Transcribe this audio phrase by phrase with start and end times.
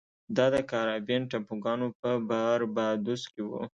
[0.35, 3.49] دا د کارابین ټاپوګانو په باربادوس کې و.